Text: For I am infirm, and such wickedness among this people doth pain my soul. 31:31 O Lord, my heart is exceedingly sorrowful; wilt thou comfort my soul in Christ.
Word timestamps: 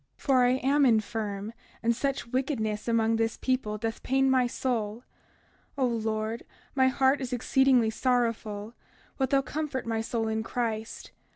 For 0.17 0.43
I 0.43 0.53
am 0.53 0.83
infirm, 0.83 1.53
and 1.83 1.95
such 1.95 2.25
wickedness 2.25 2.87
among 2.87 3.17
this 3.17 3.37
people 3.37 3.77
doth 3.77 4.01
pain 4.01 4.31
my 4.31 4.47
soul. 4.47 5.03
31:31 5.77 5.83
O 5.83 5.85
Lord, 5.85 6.43
my 6.73 6.87
heart 6.87 7.21
is 7.21 7.31
exceedingly 7.31 7.91
sorrowful; 7.91 8.73
wilt 9.19 9.29
thou 9.29 9.43
comfort 9.43 9.85
my 9.85 10.01
soul 10.01 10.27
in 10.27 10.41
Christ. 10.41 11.11